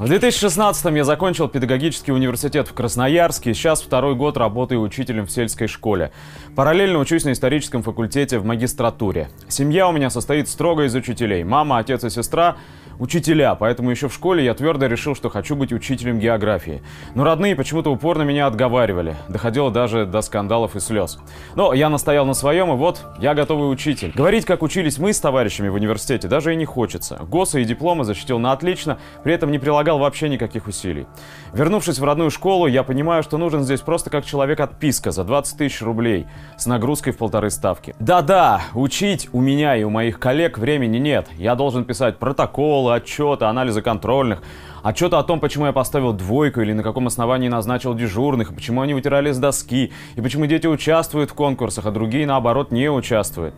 В 0.00 0.06
2016 0.06 0.94
я 0.94 1.04
закончил 1.04 1.46
педагогический 1.46 2.10
университет 2.10 2.66
в 2.66 2.72
Красноярске. 2.72 3.52
Сейчас 3.52 3.82
второй 3.82 4.14
год 4.14 4.38
работаю 4.38 4.80
учителем 4.80 5.26
в 5.26 5.30
сельской 5.30 5.66
школе. 5.66 6.10
Параллельно 6.56 6.98
учусь 6.98 7.24
на 7.24 7.32
историческом 7.32 7.82
факультете 7.82 8.38
в 8.38 8.46
магистратуре. 8.46 9.28
Семья 9.48 9.86
у 9.86 9.92
меня 9.92 10.08
состоит 10.08 10.48
строго 10.48 10.84
из 10.84 10.94
учителей. 10.94 11.44
Мама, 11.44 11.76
отец 11.76 12.02
и 12.04 12.08
сестра 12.08 12.56
учителя, 12.98 13.54
поэтому 13.54 13.90
еще 13.90 14.08
в 14.08 14.14
школе 14.14 14.44
я 14.44 14.54
твердо 14.54 14.86
решил, 14.86 15.16
что 15.16 15.30
хочу 15.30 15.56
быть 15.56 15.72
учителем 15.72 16.18
географии. 16.18 16.82
Но 17.14 17.24
родные 17.24 17.56
почему-то 17.56 17.90
упорно 17.90 18.22
меня 18.22 18.46
отговаривали. 18.46 19.16
Доходило 19.28 19.70
даже 19.70 20.06
до 20.06 20.20
скандалов 20.20 20.76
и 20.76 20.80
слез. 20.80 21.18
Но 21.56 21.72
я 21.72 21.88
настоял 21.88 22.26
на 22.26 22.34
своем, 22.34 22.70
и 22.72 22.76
вот 22.76 23.02
я 23.18 23.34
готовый 23.34 23.72
учитель. 23.72 24.12
Говорить, 24.14 24.44
как 24.44 24.62
учились 24.62 24.98
мы 24.98 25.12
с 25.12 25.20
товарищами 25.20 25.68
в 25.68 25.74
университете, 25.74 26.28
даже 26.28 26.52
и 26.52 26.56
не 26.56 26.66
хочется. 26.66 27.16
ГОСы 27.28 27.62
и 27.62 27.64
дипломы 27.64 28.04
защитил 28.04 28.38
на 28.38 28.52
отлично, 28.52 28.98
при 29.24 29.34
этом 29.34 29.50
не 29.50 29.58
прилагал 29.58 29.89
вообще 29.98 30.28
никаких 30.28 30.66
усилий. 30.66 31.06
Вернувшись 31.52 31.98
в 31.98 32.04
родную 32.04 32.30
школу, 32.30 32.66
я 32.66 32.82
понимаю, 32.82 33.22
что 33.22 33.38
нужен 33.38 33.62
здесь 33.62 33.80
просто 33.80 34.10
как 34.10 34.24
человек 34.24 34.60
отписка 34.60 35.10
за 35.10 35.24
20 35.24 35.58
тысяч 35.58 35.82
рублей 35.82 36.26
с 36.56 36.66
нагрузкой 36.66 37.12
в 37.12 37.18
полторы 37.18 37.50
ставки. 37.50 37.94
Да-да, 37.98 38.62
учить 38.74 39.28
у 39.32 39.40
меня 39.40 39.76
и 39.76 39.82
у 39.82 39.90
моих 39.90 40.18
коллег 40.18 40.58
времени 40.58 40.98
нет. 40.98 41.28
Я 41.36 41.54
должен 41.54 41.84
писать 41.84 42.18
протоколы, 42.18 42.94
отчеты, 42.94 43.46
анализы 43.46 43.82
контрольных, 43.82 44.42
отчеты 44.82 45.16
о 45.16 45.22
том, 45.22 45.40
почему 45.40 45.66
я 45.66 45.72
поставил 45.72 46.12
двойку 46.12 46.60
или 46.60 46.72
на 46.72 46.82
каком 46.82 47.06
основании 47.06 47.48
назначил 47.48 47.94
дежурных, 47.94 48.54
почему 48.54 48.82
они 48.82 48.94
вытирали 48.94 49.32
с 49.32 49.38
доски, 49.38 49.92
и 50.16 50.20
почему 50.20 50.46
дети 50.46 50.66
участвуют 50.66 51.30
в 51.30 51.34
конкурсах, 51.34 51.86
а 51.86 51.90
другие, 51.90 52.26
наоборот, 52.26 52.70
не 52.70 52.90
участвуют. 52.90 53.54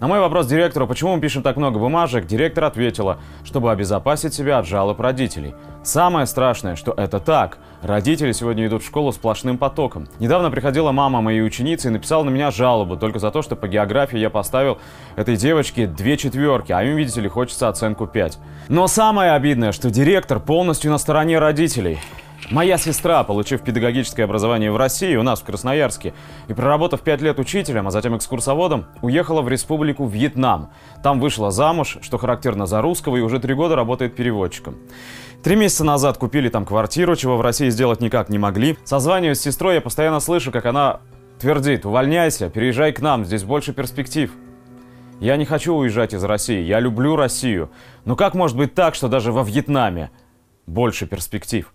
На 0.00 0.08
мой 0.08 0.18
вопрос 0.18 0.46
директору, 0.46 0.86
почему 0.86 1.14
мы 1.14 1.20
пишем 1.20 1.42
так 1.42 1.58
много 1.58 1.78
бумажек, 1.78 2.26
директор 2.26 2.64
ответила, 2.64 3.18
чтобы 3.44 3.70
обезопасить 3.70 4.32
себя 4.32 4.58
от 4.58 4.66
жалоб 4.66 4.98
родителей. 4.98 5.54
Самое 5.82 6.24
страшное, 6.24 6.74
что 6.74 6.92
это 6.92 7.20
так. 7.20 7.58
Родители 7.82 8.32
сегодня 8.32 8.66
идут 8.66 8.82
в 8.82 8.86
школу 8.86 9.12
сплошным 9.12 9.58
потоком. 9.58 10.08
Недавно 10.18 10.50
приходила 10.50 10.90
мама 10.90 11.20
моей 11.20 11.42
ученицы 11.42 11.88
и 11.88 11.90
написала 11.90 12.22
на 12.22 12.30
меня 12.30 12.50
жалобу 12.50 12.96
только 12.96 13.18
за 13.18 13.30
то, 13.30 13.42
что 13.42 13.56
по 13.56 13.68
географии 13.68 14.18
я 14.18 14.30
поставил 14.30 14.78
этой 15.16 15.36
девочке 15.36 15.86
две 15.86 16.16
четверки, 16.16 16.72
а 16.72 16.82
им, 16.82 16.96
видите 16.96 17.20
ли, 17.20 17.28
хочется 17.28 17.68
оценку 17.68 18.06
5. 18.06 18.38
Но 18.70 18.86
самое 18.86 19.32
обидное, 19.32 19.72
что 19.72 19.90
директор 19.90 20.40
полностью 20.40 20.90
на 20.90 20.96
стороне 20.96 21.38
родителей. 21.38 21.98
Моя 22.48 22.78
сестра, 22.78 23.22
получив 23.22 23.62
педагогическое 23.62 24.24
образование 24.24 24.72
в 24.72 24.76
России, 24.76 25.14
у 25.14 25.22
нас 25.22 25.40
в 25.40 25.44
Красноярске, 25.44 26.14
и 26.48 26.54
проработав 26.54 27.02
пять 27.02 27.20
лет 27.20 27.38
учителем, 27.38 27.86
а 27.86 27.90
затем 27.90 28.16
экскурсоводом, 28.16 28.86
уехала 29.02 29.42
в 29.42 29.48
республику 29.48 30.06
Вьетнам. 30.06 30.70
Там 31.02 31.20
вышла 31.20 31.50
замуж, 31.50 31.98
что 32.02 32.18
характерно 32.18 32.66
за 32.66 32.82
русского, 32.82 33.16
и 33.16 33.20
уже 33.20 33.38
три 33.38 33.54
года 33.54 33.76
работает 33.76 34.16
переводчиком. 34.16 34.76
Три 35.44 35.54
месяца 35.54 35.84
назад 35.84 36.18
купили 36.18 36.48
там 36.48 36.66
квартиру, 36.66 37.14
чего 37.14 37.36
в 37.36 37.40
России 37.40 37.68
сделать 37.68 38.00
никак 38.00 38.30
не 38.30 38.38
могли. 38.38 38.76
Созваниваясь 38.84 39.38
с 39.38 39.42
сестрой, 39.42 39.76
я 39.76 39.80
постоянно 39.80 40.20
слышу, 40.20 40.50
как 40.50 40.66
она 40.66 41.00
твердит, 41.38 41.86
увольняйся, 41.86 42.50
переезжай 42.50 42.92
к 42.92 43.00
нам, 43.00 43.24
здесь 43.24 43.44
больше 43.44 43.72
перспектив. 43.72 44.32
Я 45.20 45.36
не 45.36 45.44
хочу 45.44 45.74
уезжать 45.74 46.14
из 46.14 46.24
России, 46.24 46.62
я 46.62 46.80
люблю 46.80 47.14
Россию. 47.14 47.70
Но 48.04 48.16
как 48.16 48.34
может 48.34 48.56
быть 48.56 48.74
так, 48.74 48.94
что 48.94 49.08
даже 49.08 49.32
во 49.32 49.42
Вьетнаме 49.42 50.10
больше 50.66 51.06
перспектив? 51.06 51.72